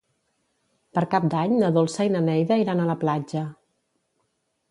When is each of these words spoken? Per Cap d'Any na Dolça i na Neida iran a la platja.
Per 0.97 1.03
Cap 1.11 1.27
d'Any 1.33 1.51
na 1.63 1.69
Dolça 1.75 2.07
i 2.09 2.11
na 2.15 2.23
Neida 2.29 2.59
iran 2.63 2.81
a 2.81 2.87
la 2.93 2.97
platja. 3.05 3.43